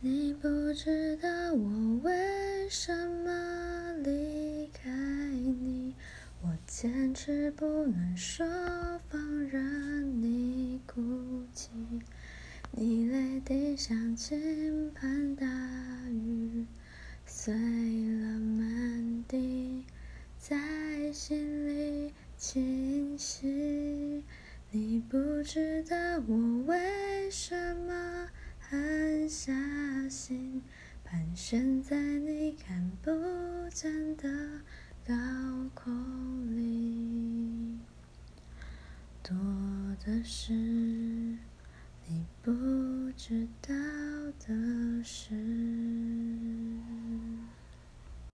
[0.00, 5.92] 你不知道我为什么离开你，
[6.40, 8.46] 我坚持不能说
[9.08, 11.70] 放任你哭泣，
[12.70, 15.44] 你泪滴像倾盆大
[16.08, 16.64] 雨，
[17.26, 19.84] 碎了满地，
[20.38, 24.22] 在心里清晰。
[24.70, 25.96] 你不知道
[26.28, 27.67] 我为什么。
[30.28, 30.60] 心，
[31.04, 33.10] 盘旋在你看不
[33.70, 34.28] 见的
[35.02, 35.14] 高
[35.74, 37.78] 空里，
[39.22, 39.34] 多
[40.04, 42.52] 的是你不
[43.16, 43.74] 知道
[44.46, 45.57] 的事。